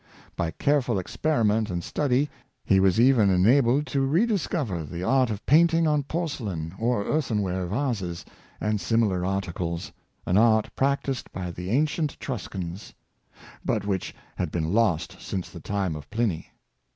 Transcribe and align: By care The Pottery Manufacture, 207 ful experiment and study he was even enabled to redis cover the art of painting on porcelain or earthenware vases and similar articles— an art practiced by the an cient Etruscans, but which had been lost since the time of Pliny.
By 0.35 0.49
care 0.49 0.77
The 0.77 0.81
Pottery 0.87 1.03
Manufacture, 1.03 1.21
207 1.43 1.61
ful 1.61 1.61
experiment 1.61 1.69
and 1.69 1.83
study 1.83 2.29
he 2.65 2.79
was 2.79 2.99
even 2.99 3.29
enabled 3.29 3.85
to 3.85 3.99
redis 4.07 4.49
cover 4.49 4.83
the 4.83 5.03
art 5.03 5.29
of 5.29 5.45
painting 5.45 5.85
on 5.85 6.01
porcelain 6.01 6.73
or 6.79 7.03
earthenware 7.05 7.67
vases 7.67 8.25
and 8.59 8.81
similar 8.81 9.23
articles— 9.23 9.91
an 10.25 10.39
art 10.39 10.75
practiced 10.75 11.31
by 11.31 11.51
the 11.51 11.69
an 11.69 11.85
cient 11.85 12.13
Etruscans, 12.13 12.95
but 13.63 13.85
which 13.85 14.15
had 14.37 14.49
been 14.49 14.73
lost 14.73 15.21
since 15.21 15.51
the 15.51 15.59
time 15.59 15.95
of 15.95 16.09
Pliny. 16.09 16.47